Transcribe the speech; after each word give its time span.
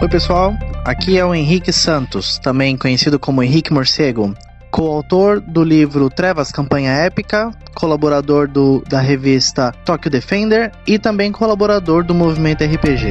Oi, 0.00 0.08
pessoal. 0.08 0.54
Aqui 0.82 1.18
é 1.18 1.24
o 1.26 1.34
Henrique 1.34 1.70
Santos, 1.70 2.38
também 2.38 2.74
conhecido 2.74 3.18
como 3.18 3.42
Henrique 3.42 3.70
Morcego, 3.70 4.34
coautor 4.70 5.42
do 5.42 5.62
livro 5.62 6.08
Trevas 6.08 6.50
Campanha 6.50 6.90
Épica, 6.90 7.50
colaborador 7.74 8.48
do, 8.48 8.82
da 8.88 8.98
revista 8.98 9.72
Tokyo 9.84 10.10
Defender 10.10 10.72
e 10.86 10.98
também 10.98 11.30
colaborador 11.30 12.02
do 12.02 12.14
movimento 12.14 12.64
RPG. 12.64 13.08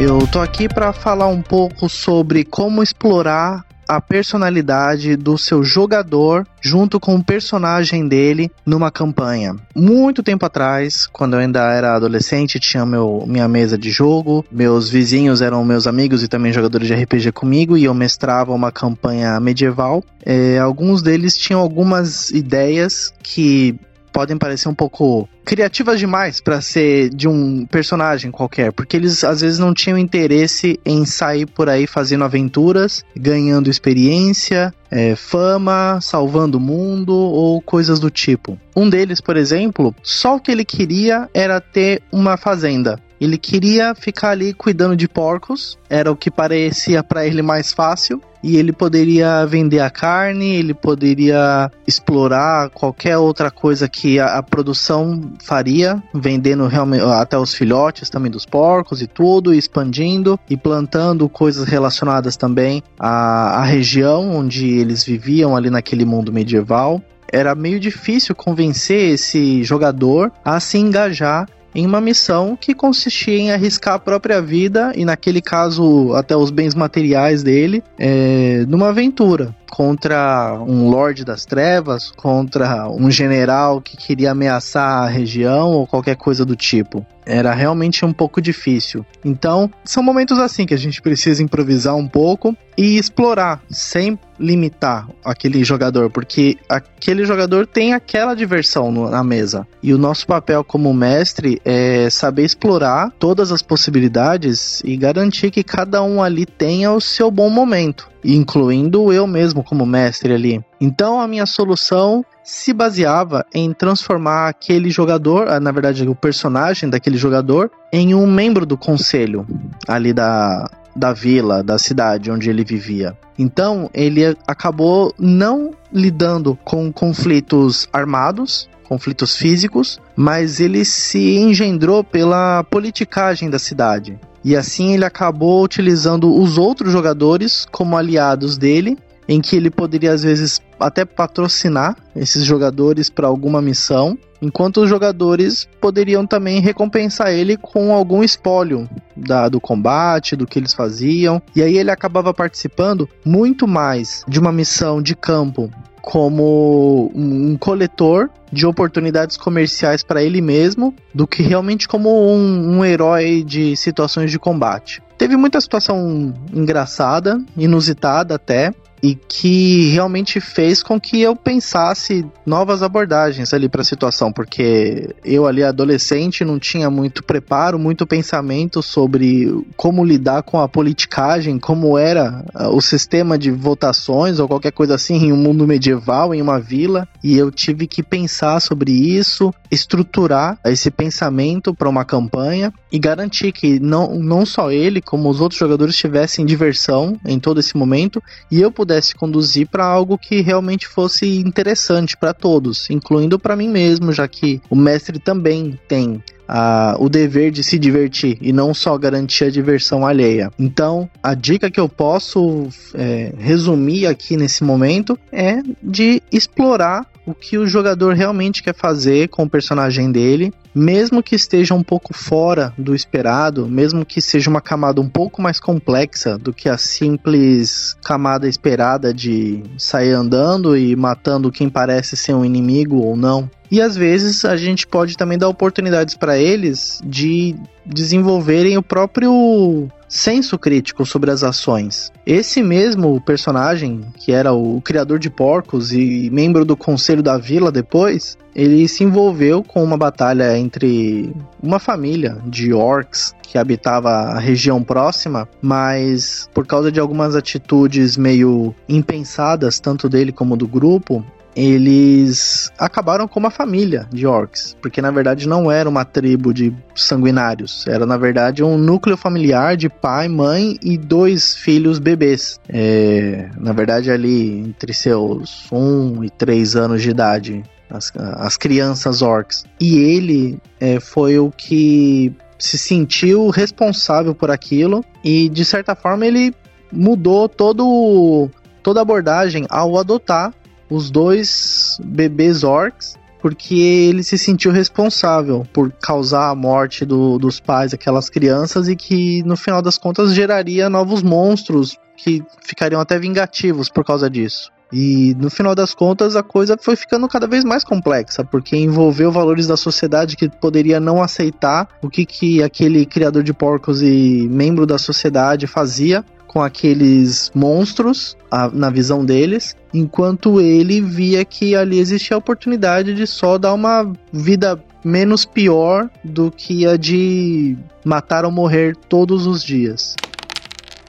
Eu 0.00 0.26
tô 0.26 0.40
aqui 0.40 0.70
para 0.70 0.94
falar 0.94 1.26
um 1.26 1.42
pouco 1.42 1.86
sobre 1.86 2.44
como 2.46 2.82
explorar 2.82 3.62
a 3.96 4.00
personalidade 4.00 5.16
do 5.16 5.36
seu 5.36 5.62
jogador 5.62 6.46
junto 6.60 6.98
com 6.98 7.16
o 7.16 7.24
personagem 7.24 8.06
dele 8.06 8.50
numa 8.64 8.90
campanha. 8.90 9.56
Muito 9.74 10.22
tempo 10.22 10.46
atrás, 10.46 11.06
quando 11.06 11.34
eu 11.34 11.40
ainda 11.40 11.60
era 11.72 11.96
adolescente, 11.96 12.60
tinha 12.60 12.86
meu, 12.86 13.24
minha 13.26 13.48
mesa 13.48 13.76
de 13.76 13.90
jogo, 13.90 14.44
meus 14.50 14.88
vizinhos 14.88 15.42
eram 15.42 15.64
meus 15.64 15.86
amigos 15.86 16.22
e 16.22 16.28
também 16.28 16.52
jogadores 16.52 16.86
de 16.86 16.94
RPG 16.94 17.32
comigo, 17.32 17.76
e 17.76 17.84
eu 17.84 17.94
mestrava 17.94 18.52
uma 18.52 18.70
campanha 18.70 19.38
medieval. 19.40 20.02
É, 20.24 20.58
alguns 20.58 21.02
deles 21.02 21.36
tinham 21.36 21.60
algumas 21.60 22.30
ideias 22.30 23.12
que 23.22 23.78
podem 24.12 24.36
parecer 24.36 24.68
um 24.68 24.74
pouco 24.74 25.28
criativas 25.44 25.98
demais 25.98 26.40
para 26.40 26.60
ser 26.60 27.10
de 27.10 27.26
um 27.26 27.66
personagem 27.66 28.30
qualquer, 28.30 28.72
porque 28.72 28.96
eles 28.96 29.24
às 29.24 29.40
vezes 29.40 29.58
não 29.58 29.74
tinham 29.74 29.98
interesse 29.98 30.78
em 30.84 31.04
sair 31.04 31.46
por 31.46 31.68
aí 31.68 31.86
fazendo 31.86 32.24
aventuras, 32.24 33.04
ganhando 33.16 33.70
experiência, 33.70 34.72
é, 34.90 35.16
fama, 35.16 35.98
salvando 36.00 36.58
o 36.58 36.60
mundo 36.60 37.14
ou 37.14 37.60
coisas 37.60 37.98
do 37.98 38.10
tipo. 38.10 38.58
Um 38.76 38.88
deles, 38.88 39.20
por 39.20 39.36
exemplo, 39.36 39.94
só 40.02 40.36
o 40.36 40.40
que 40.40 40.50
ele 40.50 40.64
queria 40.64 41.28
era 41.34 41.60
ter 41.60 42.02
uma 42.12 42.36
fazenda. 42.36 43.00
Ele 43.22 43.38
queria 43.38 43.94
ficar 43.94 44.30
ali 44.30 44.52
cuidando 44.52 44.96
de 44.96 45.06
porcos, 45.06 45.78
era 45.88 46.10
o 46.10 46.16
que 46.16 46.28
parecia 46.28 47.04
para 47.04 47.24
ele 47.24 47.40
mais 47.40 47.72
fácil, 47.72 48.20
e 48.42 48.56
ele 48.56 48.72
poderia 48.72 49.46
vender 49.46 49.78
a 49.78 49.88
carne, 49.88 50.56
ele 50.56 50.74
poderia 50.74 51.70
explorar 51.86 52.70
qualquer 52.70 53.16
outra 53.16 53.48
coisa 53.48 53.88
que 53.88 54.18
a, 54.18 54.38
a 54.38 54.42
produção 54.42 55.34
faria, 55.40 56.02
vendendo 56.12 56.66
realmente 56.66 57.04
até 57.04 57.38
os 57.38 57.54
filhotes 57.54 58.10
também 58.10 58.28
dos 58.28 58.44
porcos 58.44 59.00
e 59.00 59.06
tudo, 59.06 59.54
expandindo 59.54 60.36
e 60.50 60.56
plantando 60.56 61.28
coisas 61.28 61.68
relacionadas 61.68 62.36
também 62.36 62.82
à, 62.98 63.60
à 63.60 63.62
região 63.62 64.34
onde 64.34 64.66
eles 64.66 65.04
viviam 65.04 65.54
ali 65.54 65.70
naquele 65.70 66.04
mundo 66.04 66.32
medieval. 66.32 67.00
Era 67.32 67.54
meio 67.54 67.78
difícil 67.78 68.34
convencer 68.34 69.12
esse 69.12 69.62
jogador 69.62 70.32
a 70.44 70.58
se 70.58 70.76
engajar 70.76 71.46
em 71.74 71.86
uma 71.86 72.00
missão 72.00 72.56
que 72.60 72.74
consistia 72.74 73.38
em 73.38 73.52
arriscar 73.52 73.94
a 73.94 73.98
própria 73.98 74.40
vida 74.40 74.92
e, 74.94 75.04
naquele 75.04 75.40
caso, 75.40 76.12
até 76.14 76.36
os 76.36 76.50
bens 76.50 76.74
materiais 76.74 77.42
dele, 77.42 77.82
é, 77.98 78.64
numa 78.68 78.88
aventura 78.88 79.54
contra 79.72 80.62
um 80.68 80.90
Lorde 80.90 81.24
das 81.24 81.46
Trevas, 81.46 82.10
contra 82.10 82.90
um 82.90 83.10
general 83.10 83.80
que 83.80 83.96
queria 83.96 84.32
ameaçar 84.32 85.04
a 85.04 85.08
região 85.08 85.70
ou 85.70 85.86
qualquer 85.86 86.14
coisa 86.14 86.44
do 86.44 86.54
tipo. 86.54 87.06
Era 87.24 87.54
realmente 87.54 88.04
um 88.04 88.12
pouco 88.12 88.42
difícil. 88.42 89.06
Então, 89.24 89.70
são 89.82 90.02
momentos 90.02 90.38
assim 90.38 90.66
que 90.66 90.74
a 90.74 90.78
gente 90.78 91.00
precisa 91.00 91.42
improvisar 91.42 91.96
um 91.96 92.06
pouco 92.06 92.54
e 92.76 92.98
explorar, 92.98 93.62
sem 93.70 94.18
limitar 94.38 95.08
aquele 95.24 95.64
jogador, 95.64 96.10
porque 96.10 96.58
aquele 96.68 97.24
jogador 97.24 97.66
tem 97.66 97.94
aquela 97.94 98.34
diversão 98.34 98.92
no, 98.92 99.08
na 99.08 99.24
mesa. 99.24 99.66
E 99.82 99.94
o 99.94 99.98
nosso 99.98 100.26
papel 100.26 100.62
como 100.64 100.92
mestre 100.92 101.60
é 101.64 102.10
saber 102.10 102.44
explorar 102.44 103.10
todas 103.18 103.50
as 103.52 103.62
possibilidades 103.62 104.82
e 104.84 104.96
garantir 104.98 105.50
que 105.50 105.62
cada 105.62 106.02
um 106.02 106.22
ali 106.22 106.44
tenha 106.44 106.92
o 106.92 107.00
seu 107.00 107.30
bom 107.30 107.48
momento 107.48 108.11
incluindo 108.24 109.12
eu 109.12 109.26
mesmo 109.26 109.62
como 109.62 109.86
mestre 109.86 110.32
ali. 110.32 110.64
Então 110.80 111.20
a 111.20 111.28
minha 111.28 111.46
solução 111.46 112.24
se 112.42 112.72
baseava 112.72 113.44
em 113.54 113.72
transformar 113.72 114.48
aquele 114.48 114.90
jogador, 114.90 115.48
ah, 115.48 115.60
na 115.60 115.70
verdade 115.70 116.08
o 116.08 116.14
personagem 116.14 116.88
daquele 116.88 117.16
jogador, 117.16 117.70
em 117.92 118.14
um 118.14 118.26
membro 118.26 118.66
do 118.66 118.76
conselho 118.76 119.46
ali 119.86 120.12
da, 120.12 120.68
da 120.94 121.12
vila, 121.12 121.62
da 121.62 121.78
cidade 121.78 122.30
onde 122.30 122.50
ele 122.50 122.64
vivia. 122.64 123.16
Então 123.38 123.90
ele 123.94 124.36
acabou 124.46 125.14
não 125.18 125.72
lidando 125.92 126.58
com 126.64 126.92
conflitos 126.92 127.88
armados, 127.92 128.68
conflitos 128.84 129.36
físicos, 129.36 130.00
mas 130.14 130.60
ele 130.60 130.84
se 130.84 131.36
engendrou 131.36 132.04
pela 132.04 132.62
politicagem 132.64 133.48
da 133.48 133.58
cidade. 133.58 134.18
E 134.44 134.56
assim 134.56 134.94
ele 134.94 135.04
acabou 135.04 135.62
utilizando 135.62 136.34
os 136.34 136.58
outros 136.58 136.92
jogadores 136.92 137.66
como 137.70 137.96
aliados 137.96 138.58
dele, 138.58 138.98
em 139.28 139.40
que 139.40 139.56
ele 139.56 139.70
poderia 139.70 140.12
às 140.12 140.22
vezes 140.22 140.60
até 140.78 141.04
patrocinar 141.04 141.96
esses 142.14 142.44
jogadores 142.44 143.08
para 143.08 143.28
alguma 143.28 143.62
missão, 143.62 144.18
enquanto 144.40 144.82
os 144.82 144.88
jogadores 144.88 145.68
poderiam 145.80 146.26
também 146.26 146.60
recompensar 146.60 147.28
ele 147.28 147.56
com 147.56 147.94
algum 147.94 148.24
espólio 148.24 148.88
da, 149.16 149.48
do 149.48 149.60
combate, 149.60 150.34
do 150.34 150.46
que 150.46 150.58
eles 150.58 150.74
faziam. 150.74 151.40
E 151.54 151.62
aí 151.62 151.78
ele 151.78 151.92
acabava 151.92 152.34
participando 152.34 153.08
muito 153.24 153.68
mais 153.68 154.24
de 154.26 154.40
uma 154.40 154.50
missão 154.50 155.00
de 155.00 155.14
campo 155.14 155.70
como 156.02 157.12
um 157.14 157.56
coletor 157.56 158.28
de 158.52 158.66
oportunidades 158.66 159.36
comerciais 159.36 160.02
para 160.02 160.22
ele 160.22 160.42
mesmo 160.42 160.94
do 161.14 161.26
que 161.26 161.42
realmente 161.42 161.86
como 161.86 162.10
um, 162.10 162.78
um 162.78 162.84
herói 162.84 163.44
de 163.44 163.76
situações 163.76 164.30
de 164.30 164.38
combate. 164.38 165.00
Teve 165.16 165.36
muita 165.36 165.60
situação 165.60 166.34
engraçada, 166.52 167.40
inusitada 167.56 168.34
até, 168.34 168.72
e 169.02 169.16
que 169.16 169.90
realmente 169.90 170.40
fez 170.40 170.80
com 170.80 171.00
que 171.00 171.20
eu 171.20 171.34
pensasse 171.34 172.24
novas 172.46 172.82
abordagens 172.84 173.52
ali 173.52 173.68
para 173.68 173.82
a 173.82 173.84
situação, 173.84 174.32
porque 174.32 175.12
eu 175.24 175.44
ali 175.44 175.64
adolescente 175.64 176.44
não 176.44 176.58
tinha 176.58 176.88
muito 176.88 177.24
preparo, 177.24 177.78
muito 177.78 178.06
pensamento 178.06 178.80
sobre 178.80 179.52
como 179.76 180.04
lidar 180.04 180.44
com 180.44 180.60
a 180.60 180.68
politicagem, 180.68 181.58
como 181.58 181.98
era 181.98 182.44
ah, 182.54 182.68
o 182.68 182.80
sistema 182.80 183.36
de 183.36 183.50
votações 183.50 184.38
ou 184.38 184.46
qualquer 184.46 184.70
coisa 184.72 184.94
assim 184.94 185.16
em 185.16 185.32
um 185.32 185.36
mundo 185.36 185.66
medieval, 185.66 186.32
em 186.32 186.40
uma 186.40 186.60
vila, 186.60 187.08
e 187.24 187.36
eu 187.36 187.50
tive 187.50 187.88
que 187.88 188.04
pensar 188.04 188.60
sobre 188.60 188.92
isso, 188.92 189.52
estruturar 189.68 190.58
esse 190.64 190.90
pensamento 190.92 191.74
para 191.74 191.88
uma 191.88 192.04
campanha 192.04 192.72
e 192.90 192.98
garantir 193.00 193.50
que 193.50 193.80
não, 193.80 194.14
não 194.20 194.46
só 194.46 194.70
ele, 194.70 195.00
como 195.00 195.28
os 195.28 195.40
outros 195.40 195.58
jogadores 195.58 195.96
tivessem 195.96 196.46
diversão 196.46 197.18
em 197.26 197.40
todo 197.40 197.58
esse 197.58 197.76
momento 197.76 198.22
e 198.50 198.60
eu 198.60 198.70
pudesse 198.70 198.91
pudesse 198.92 199.14
conduzir 199.14 199.66
para 199.66 199.84
algo 199.84 200.18
que 200.18 200.42
realmente 200.42 200.86
fosse 200.86 201.38
interessante 201.38 202.14
para 202.14 202.34
todos, 202.34 202.90
incluindo 202.90 203.38
para 203.38 203.56
mim 203.56 203.68
mesmo, 203.68 204.12
já 204.12 204.28
que 204.28 204.60
o 204.68 204.76
mestre 204.76 205.18
também 205.18 205.78
tem 205.88 206.22
a, 206.46 206.96
o 206.98 207.08
dever 207.08 207.50
de 207.50 207.64
se 207.64 207.78
divertir 207.78 208.36
e 208.42 208.52
não 208.52 208.74
só 208.74 208.98
garantir 208.98 209.44
a 209.44 209.50
diversão 209.50 210.06
alheia. 210.06 210.50
Então, 210.58 211.08
a 211.22 211.32
dica 211.32 211.70
que 211.70 211.80
eu 211.80 211.88
posso 211.88 212.68
é, 212.94 213.32
resumir 213.38 214.06
aqui 214.06 214.36
nesse 214.36 214.62
momento 214.62 215.18
é 215.32 215.62
de 215.82 216.20
explorar 216.30 217.06
o 217.24 217.34
que 217.34 217.56
o 217.56 217.66
jogador 217.66 218.14
realmente 218.14 218.62
quer 218.62 218.74
fazer 218.74 219.28
com 219.28 219.44
o 219.44 219.50
personagem 219.50 220.10
dele, 220.10 220.52
mesmo 220.74 221.22
que 221.22 221.34
esteja 221.34 221.74
um 221.74 221.82
pouco 221.82 222.12
fora 222.12 222.72
do 222.76 222.94
esperado, 222.94 223.68
mesmo 223.68 224.04
que 224.04 224.20
seja 224.20 224.50
uma 224.50 224.60
camada 224.60 225.00
um 225.00 225.08
pouco 225.08 225.40
mais 225.40 225.60
complexa 225.60 226.36
do 226.36 226.52
que 226.52 226.68
a 226.68 226.76
simples 226.76 227.96
camada 228.02 228.48
esperada 228.48 229.12
de 229.12 229.62
sair 229.78 230.12
andando 230.12 230.76
e 230.76 230.96
matando 230.96 231.52
quem 231.52 231.68
parece 231.68 232.16
ser 232.16 232.34
um 232.34 232.44
inimigo 232.44 232.96
ou 232.96 233.16
não. 233.16 233.48
E 233.70 233.80
às 233.80 233.96
vezes 233.96 234.44
a 234.44 234.56
gente 234.56 234.86
pode 234.86 235.16
também 235.16 235.38
dar 235.38 235.48
oportunidades 235.48 236.14
para 236.14 236.36
eles 236.36 237.00
de 237.04 237.56
desenvolverem 237.86 238.76
o 238.76 238.82
próprio 238.82 239.88
senso 240.12 240.58
crítico 240.58 241.06
sobre 241.06 241.30
as 241.30 241.42
ações. 241.42 242.12
Esse 242.26 242.62
mesmo 242.62 243.18
personagem, 243.22 244.02
que 244.18 244.30
era 244.30 244.52
o 244.52 244.78
criador 244.82 245.18
de 245.18 245.30
porcos 245.30 245.90
e 245.90 246.28
membro 246.30 246.66
do 246.66 246.76
conselho 246.76 247.22
da 247.22 247.38
vila 247.38 247.72
depois, 247.72 248.36
ele 248.54 248.86
se 248.88 249.02
envolveu 249.02 249.62
com 249.62 249.82
uma 249.82 249.96
batalha 249.96 250.58
entre 250.58 251.34
uma 251.62 251.78
família 251.78 252.36
de 252.44 252.74
orcs 252.74 253.34
que 253.42 253.56
habitava 253.56 254.10
a 254.10 254.38
região 254.38 254.82
próxima, 254.82 255.48
mas 255.62 256.48
por 256.52 256.66
causa 256.66 256.92
de 256.92 257.00
algumas 257.00 257.34
atitudes 257.34 258.16
meio 258.18 258.74
impensadas, 258.86 259.80
tanto 259.80 260.10
dele 260.10 260.30
como 260.30 260.58
do 260.58 260.68
grupo, 260.68 261.24
eles 261.54 262.70
acabaram 262.78 263.28
com 263.28 263.38
uma 263.38 263.50
família 263.50 264.06
de 264.10 264.26
orcs, 264.26 264.76
porque 264.80 265.02
na 265.02 265.10
verdade 265.10 265.46
não 265.46 265.70
era 265.70 265.88
uma 265.88 266.04
tribo 266.04 266.52
de 266.52 266.74
sanguinários, 266.94 267.86
era 267.86 268.06
na 268.06 268.16
verdade 268.16 268.62
um 268.62 268.78
núcleo 268.78 269.16
familiar 269.16 269.76
de 269.76 269.88
pai, 269.88 270.28
mãe 270.28 270.78
e 270.82 270.96
dois 270.96 271.54
filhos 271.54 271.98
bebês. 271.98 272.58
É, 272.68 273.48
na 273.58 273.72
verdade 273.72 274.10
ali 274.10 274.58
entre 274.58 274.94
seus 274.94 275.66
um 275.70 276.24
e 276.24 276.30
três 276.30 276.76
anos 276.76 277.02
de 277.02 277.10
idade 277.10 277.62
as, 277.90 278.12
as 278.16 278.56
crianças 278.56 279.22
orcs. 279.22 279.64
E 279.78 279.98
ele 279.98 280.58
é, 280.80 280.98
foi 280.98 281.38
o 281.38 281.50
que 281.50 282.32
se 282.58 282.78
sentiu 282.78 283.50
responsável 283.50 284.34
por 284.34 284.50
aquilo 284.50 285.04
e 285.24 285.48
de 285.48 285.64
certa 285.64 285.94
forma 285.94 286.24
ele 286.24 286.54
mudou 286.92 287.48
todo 287.48 288.48
toda 288.82 289.00
a 289.00 289.02
abordagem 289.02 289.66
ao 289.68 289.98
adotar 289.98 290.52
os 290.92 291.10
dois 291.10 291.98
bebês 292.04 292.62
orcs 292.62 293.16
porque 293.40 293.74
ele 293.74 294.22
se 294.22 294.38
sentiu 294.38 294.70
responsável 294.70 295.66
por 295.72 295.90
causar 295.90 296.50
a 296.50 296.54
morte 296.54 297.04
do, 297.04 297.38
dos 297.38 297.58
pais 297.58 297.90
daquelas 297.90 298.30
crianças 298.30 298.88
e 298.88 298.94
que 298.94 299.42
no 299.42 299.56
final 299.56 299.82
das 299.82 299.98
contas 299.98 300.32
geraria 300.32 300.88
novos 300.88 301.24
monstros 301.24 301.98
que 302.16 302.40
ficariam 302.64 303.00
até 303.00 303.18
vingativos 303.18 303.88
por 303.88 304.04
causa 304.04 304.30
disso. 304.30 304.70
E 304.92 305.34
no 305.38 305.50
final 305.50 305.74
das 305.74 305.94
contas 305.94 306.36
a 306.36 306.42
coisa 306.42 306.76
foi 306.78 306.94
ficando 306.94 307.26
cada 307.26 307.46
vez 307.46 307.64
mais 307.64 307.82
complexa, 307.82 308.44
porque 308.44 308.76
envolveu 308.76 309.32
valores 309.32 309.66
da 309.66 309.76
sociedade 309.76 310.36
que 310.36 310.50
poderia 310.50 311.00
não 311.00 311.22
aceitar 311.22 311.88
o 312.02 312.10
que, 312.10 312.26
que 312.26 312.62
aquele 312.62 313.06
criador 313.06 313.42
de 313.42 313.54
porcos 313.54 314.02
e 314.02 314.46
membro 314.50 314.86
da 314.86 314.98
sociedade 314.98 315.66
fazia 315.66 316.22
com 316.52 316.60
aqueles 316.60 317.50
monstros, 317.54 318.36
a, 318.50 318.68
na 318.68 318.90
visão 318.90 319.24
deles, 319.24 319.74
enquanto 319.92 320.60
ele 320.60 321.00
via 321.00 321.44
que 321.44 321.74
ali 321.74 321.98
existia 321.98 322.36
a 322.36 322.38
oportunidade 322.38 323.14
de 323.14 323.26
só 323.26 323.56
dar 323.56 323.72
uma 323.72 324.12
vida 324.32 324.82
menos 325.02 325.44
pior 325.44 326.10
do 326.22 326.50
que 326.50 326.86
a 326.86 326.96
de 326.96 327.76
matar 328.04 328.44
ou 328.44 328.52
morrer 328.52 328.94
todos 329.08 329.46
os 329.46 329.64
dias. 329.64 330.14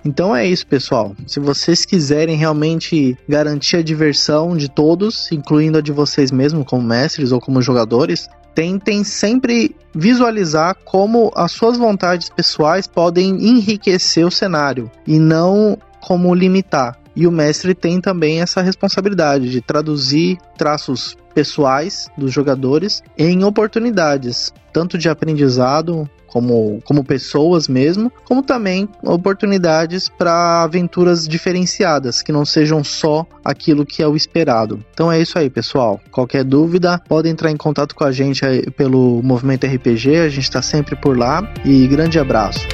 Então 0.05 0.35
é 0.35 0.45
isso, 0.45 0.67
pessoal. 0.67 1.15
Se 1.25 1.39
vocês 1.39 1.85
quiserem 1.85 2.35
realmente 2.35 3.17
garantir 3.27 3.77
a 3.77 3.81
diversão 3.81 4.55
de 4.55 4.69
todos, 4.69 5.31
incluindo 5.31 5.77
a 5.77 5.81
de 5.81 5.91
vocês 5.91 6.31
mesmos 6.31 6.65
como 6.65 6.83
mestres 6.83 7.31
ou 7.31 7.39
como 7.39 7.61
jogadores, 7.61 8.27
tentem 8.53 9.03
sempre 9.03 9.75
visualizar 9.94 10.75
como 10.83 11.31
as 11.35 11.51
suas 11.51 11.77
vontades 11.77 12.29
pessoais 12.29 12.88
podem 12.88 13.29
enriquecer 13.50 14.25
o 14.25 14.31
cenário 14.31 14.89
e 15.05 15.19
não 15.19 15.77
como 16.01 16.33
limitar. 16.33 16.97
E 17.15 17.27
o 17.27 17.31
mestre 17.31 17.74
tem 17.75 18.01
também 18.01 18.42
essa 18.42 18.62
responsabilidade 18.62 19.50
de 19.50 19.62
traduzir 19.62 20.38
traços 20.57 21.15
pessoais 21.33 22.10
dos 22.18 22.31
jogadores 22.31 23.01
em 23.18 23.44
oportunidades, 23.44 24.54
tanto 24.71 24.98
de 24.98 25.10
aprendizado 25.10 26.10
como, 26.27 26.81
como 26.83 27.04
pessoas 27.04 27.68
mesmo, 27.68 28.12
como 28.25 28.42
também 28.42 28.89
oportunidades 29.04 30.10
para 30.10 30.63
aventuras 30.63 31.27
diferenciadas, 31.27 32.24
que 32.24 32.31
não 32.31 32.44
sejam 32.44 32.83
só 32.83 33.25
aquilo 33.45 33.86
que 33.86 34.01
é 34.01 34.07
o 34.07 34.15
esperado. 34.15 34.83
Então 34.94 35.12
é 35.12 35.21
isso 35.21 35.38
aí, 35.38 35.48
pessoal. 35.48 36.01
Qualquer 36.12 36.44
dúvida, 36.44 37.00
pode 37.07 37.30
entrar 37.30 37.51
em 37.51 37.57
contato 37.57 37.94
com 37.94 38.04
a 38.04 38.12
gente 38.12 38.42
pelo 38.75 39.21
Movimento 39.21 39.68
RPG, 39.68 40.18
a 40.18 40.30
gente 40.30 40.45
está 40.45 40.62
sempre 40.62 40.95
por 40.95 41.15
lá. 41.15 41.48
E 41.63 41.88
grande 41.88 42.18
abraço. 42.18 42.68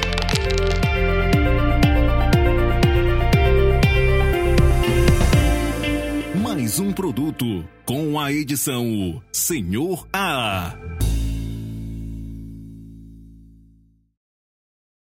A 8.24 8.32
edição 8.32 9.22
Senhor 9.32 10.06
A. 10.12 10.99